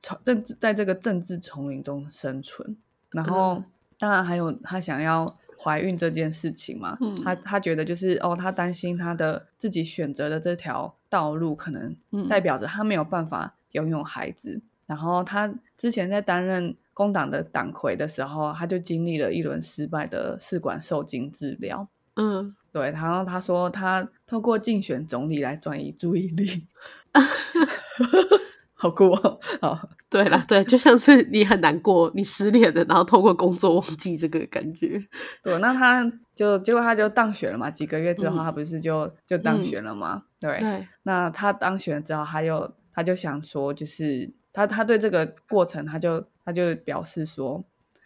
[0.00, 2.76] 丛政治在这个政治丛林中生存。
[3.10, 3.64] 然后、嗯。
[3.98, 7.22] 当然还有他想要怀孕这件事情嘛，嗯。
[7.22, 14.58] 他他觉得就是哦，他担心他的自己选择的这条道路可能嗯代表着他没有办法拥有孩子。
[14.86, 21.86] 然后他之前在担任工党的党魁的时候，他就经历了一轮失败的试管受精治疗。
[22.16, 26.66] 嗯，对，然后他说他透过竞选总理来转移注意力，
[28.82, 29.38] 好酷哦！
[29.62, 35.00] 好，对啦，对，就像是你很难过，你失恋了，然后透过工作忘记这个感觉。
[35.40, 36.04] 对，那他
[36.34, 40.24] 就结果他就当选了嘛，几个月之后嗯他不是就就当嗯选了嘛？
[40.40, 47.62] 对，对，那他当选之后，他又他就想说，就是他他对这个过程，他就他就表示说，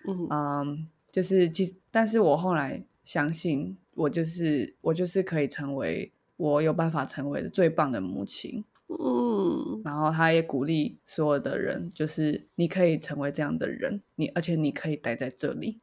[0.06, 8.62] 嗯嗯，就是其实，但是我后来相信，我就是我就是可以成为我有办法成为的最棒的母亲。
[8.88, 15.80] 嗯嗯然后他也鼓励所有的人，就是你可以成为这样的人，你而且你可以待在这里。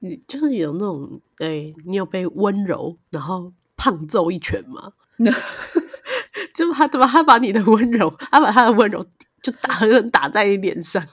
[0.00, 4.92] 你就是有那种，哎、你有被温柔然后胖揍一拳吗？
[6.54, 7.06] 就他对吧？
[7.06, 9.04] 他把你的温柔，他把他的温柔
[9.42, 11.04] 就打狠狠 打在你脸上。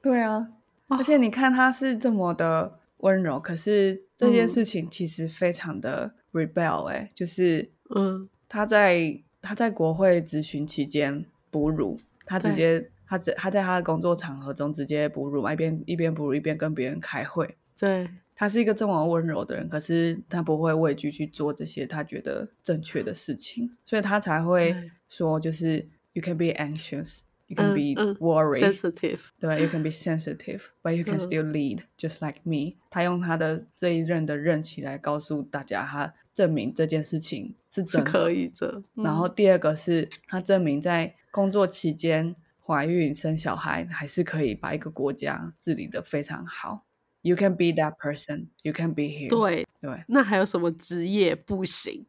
[0.00, 0.48] 对啊，
[0.88, 17.56] 而且你看他是这么的温柔，可是这件嗯事情其实非常的 rebel 哎、就是嗯他在他在国会咨询期间哺乳，他直接他在他在他的工作场合中直接哺乳嘛，一边一边哺乳一边跟别人开会。
[17.78, 24.90] 对，他是一个这么温柔的人，可是他不会畏惧去做这些他觉得正确的事情，所以他才会对。
[25.08, 31.04] 说，就是 you can be anxious, you can 嗯 be 嗯 worried，、sensitive，对，you can be sensitive, but you
[31.04, 32.76] can 嗯 still lead, just like me。
[32.88, 38.04] 他用他的这一任的任期来告诉大家，他证明这件事情是是真。
[38.04, 38.82] 可以的。
[38.94, 46.86] 然后第二个是他证明在工作期间怀孕生小孩，还是可以把一个国家治理的非常好。
[47.22, 49.28] You can be that person, you can be here。
[49.28, 52.06] 对，对那还有什么职业不行？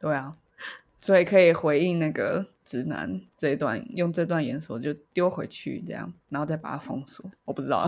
[0.00, 0.36] 对啊，
[1.00, 7.30] 所以可以回应那个直男这一段，用这段言说就丢回去，这样，然后再把它封锁。
[7.44, 7.86] 我不知道。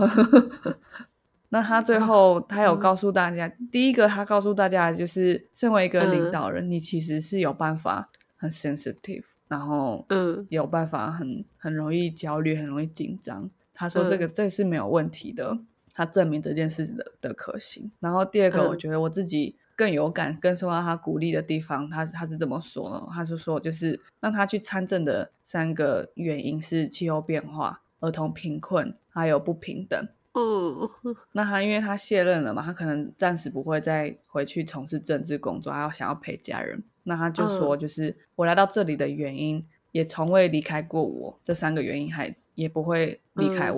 [1.49, 13.49] 那他最后他有告诉大家，第一个他告诉大家就是，身为一个领嗯导人，你其实是有办法很 sensitive，然后嗯有办法很很容易焦虑，很容易紧张。
[13.73, 15.57] 他说这个、嗯这是没有问题的，
[15.97, 17.91] 他证明这件事的的可行。
[17.99, 30.07] 然后第二个，我嗯觉得我自己更有感、更受到他鼓励的地方，他他是这么说呢，他是说就是让他去参政的三个原因是气候变化、儿童贫困还有不平等。
[30.33, 30.87] 嗯
[31.33, 36.83] 那他因为他卸任了嘛，他可能暂时不会再回去从事政治工作，他要想要陪家人。
[37.05, 41.39] 那他就说，嗯就是、我来到这里的原因，也从未离开过我。
[41.43, 43.75] 这三个原因还也不会离开嗯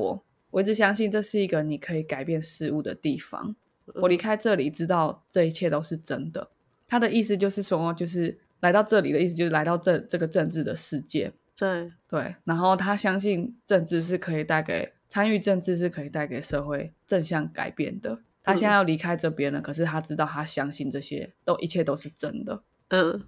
[0.51, 0.61] 我。
[0.61, 3.55] 一直相信这是一个你可以改变事物的地方。
[3.95, 6.49] 我离开这里，知道这一切都是真的。
[6.87, 11.33] 他的意思就是说，就是来到这里的意思，就是来到这这个政治的世界。
[11.55, 18.19] 对，对，然后他相信政治是可以带给参与政治是可以带给社会正向改变的。
[18.41, 22.63] 他现在要离开这边了，可是他知道他相信这些都一切都是真的。
[22.89, 23.23] 嗯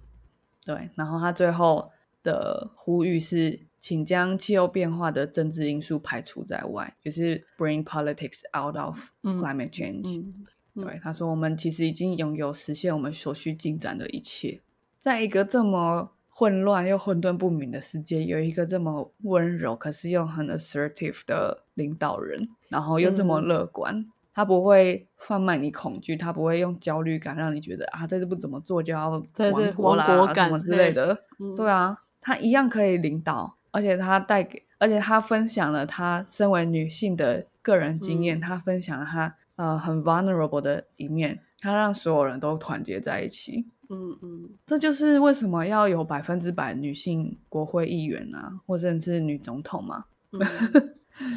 [0.64, 1.90] 对，然后他最后
[2.22, 10.20] 的呼吁是，请将气候变化的政治因素排除在外，就是 bring politics out of 嗯 climate change。
[10.20, 14.60] 嗯对，他说我们其实已经拥有实现我们所需进展的一切，
[15.00, 24.06] 在一个这么混乱又混沌不明的世界，有一个这么温柔可是又很 assertive 的领导人，然后又这么嗯乐观。
[24.32, 31.24] 他不会贩卖你恐惧，他不会用焦虑感让你觉得啊，这不怎么做就要亡国啦什么之类的。
[31.40, 43.66] 嗯对啊，他一样可以领导，而且他带给，而且他分享了他身为女性的个人经验，嗯他分享了他呃很 vulnerable 的一面，他让所有人都团结在一起。
[43.88, 50.04] 嗯嗯这就是为什么要有百分之百女性国会议员啊，或者是女总统嘛。
[50.30, 50.40] 嗯，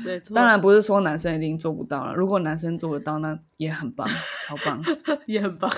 [0.03, 4.07] 没 错，当然不是说男生一定做不到了，如果男生做得到，那也很棒，
[4.47, 4.81] 超棒。
[5.27, 5.69] 也很棒。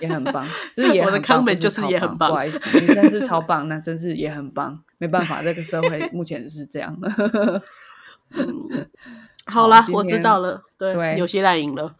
[0.00, 6.96] 也很棒，就是也我的很棒 comment 就是也很棒不好意思，女生是超棒，男生是也很棒，没办法，这个社会目前是这样。
[8.32, 8.88] 嗯，
[9.46, 10.62] 好啦，我知道了。
[10.76, 11.94] 对，对纽西兰赢了。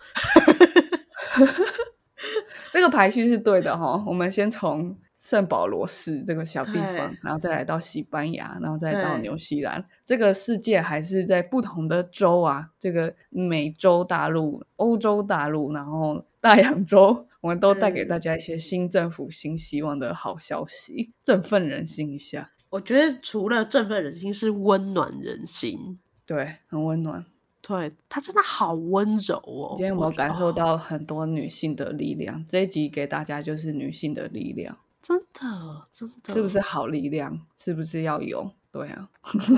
[2.71, 4.97] 这个排序是对的哈，我们先从
[5.27, 9.85] 圣保罗市这个小地方，然后再来到西班牙，然后再到对纽西兰。
[10.05, 22.53] 这个世界还是在不同的州啊，这个美洲大陆、欧洲大陆，然后大洋洲，我们都带给嗯大家一些新政府、新希望的好消息，振奋人心一下。
[22.71, 25.99] 我觉得除了振奋人心，是温暖人心。
[26.25, 27.27] 对，很温暖。
[27.69, 29.75] 对他真的好温柔哦。
[29.77, 32.47] 今天有没有我感受哦到很多女性的力量？
[32.49, 37.41] 这一集给大家就是女性的力量，真的真的是不是好力量？
[37.57, 38.51] 是不是要有？
[38.73, 39.09] 对啊，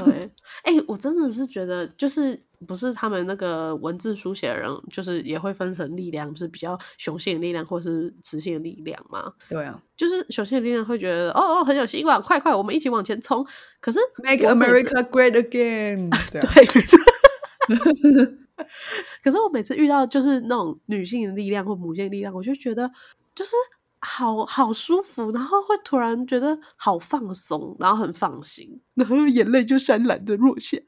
[0.05, 0.31] 对，
[0.63, 9.33] 哎、我真的是觉得，就是不是他们那个文字书写的人，就是也会分成力量，是比较雄性的力量或是雌性的力量嘛？
[9.49, 13.45] 对啊就是雄性的力量会觉得，哦哦，很有希望，快快，我们一起往前冲。
[13.81, 16.41] 可是，Make America Great Again，对，
[16.75, 16.99] 没错。
[19.25, 22.91] 可是我每次遇到就是那种女性的力量或母性的力量，我就觉得
[23.35, 23.53] 就是
[24.01, 30.79] 好好舒服，然后会突然觉得好放松，然后很放心，然后眼泪就潸然的落下。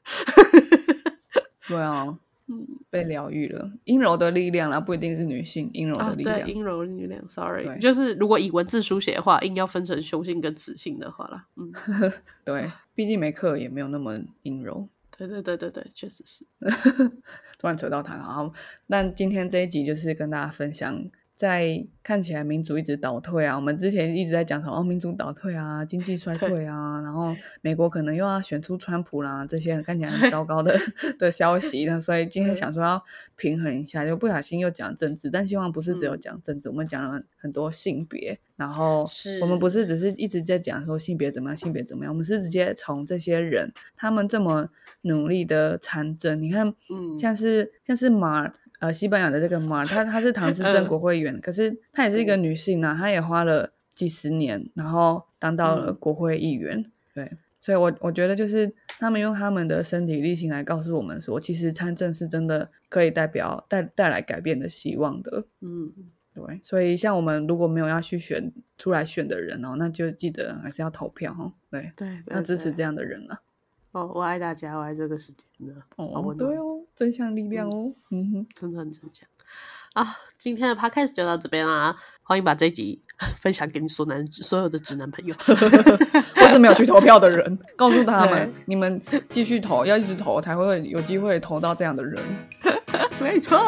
[1.67, 6.49] 对啊，嗯，被疗愈了，阴柔的力量啦，不一定是女性阴柔的力量。
[6.49, 11.71] 阴柔力量，sorry，就是如果以文字书写的话，硬要分成雄性跟雌性的话啦，嗯，
[12.43, 14.89] 对，毕竟梅克尔也没有那么阴柔。
[15.17, 16.45] 对对对对对，确实是，
[17.59, 18.51] 突然扯到他，然后，
[18.87, 20.99] 那今天这一集就是跟大家分享，
[21.41, 30.79] 在看起来民主一直倒退啊，我们之前一直在讲什么哦，民主倒退啊，经济衰退啊，然后美国可能又要选出川普啦，这些看起来很糟糕的
[31.17, 33.03] 的消息，那所以今天想说要
[33.35, 36.19] 平衡一下，就不小心又讲政治，但希望不是只有嗯。
[36.21, 44.69] 讲政治，我们讲了很多性别，然后是我们不是只是一直在讲说性别怎么样，性别怎么样，我们是直接从这些人他们这么
[45.01, 46.71] 努力的参政，你看。
[46.91, 57.31] 嗯，像是像是马尔呃西班牙的这个马尔，她她是唐氏镇嗯国会议员，可是她也是一个女性啊，她也花了几十年，然后当到了嗯国会议员，对。
[57.63, 65.45] 所以我，我觉得就是他们用他们的身体力行来告诉我们说，其实参政是真的可以代表带带来改变的希望的。
[65.59, 65.93] 嗯，
[66.33, 71.53] 对，所以像我们如果没有要去选出来选的人哦，那就记得还是要投票哦。
[71.69, 73.39] 对，对，要支持这样的人啊。
[73.91, 76.70] 哦，我爱大家，我爱这个世界，的，哦，对哦，
[77.01, 77.91] 正向力量哦。
[78.11, 78.47] 嗯哼。
[78.53, 79.27] 真的很正向
[79.93, 80.07] 啊！
[80.37, 83.01] 今天的 podcast 就到这边啦，欢迎把这一集
[83.41, 85.35] 分享给你所男所有的直男朋友。
[86.35, 92.23] 或是没有去投票的人，告诉他们，你们继续投，要一直投才会有机会投到这样的人。
[93.19, 93.59] 没错，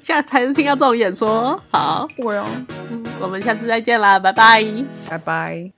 [0.00, 1.60] 现在才能听到这种演说。
[1.70, 2.46] 好，对啊，
[2.90, 4.64] 嗯，我们下次再见啦，拜拜。
[5.08, 5.77] 拜拜。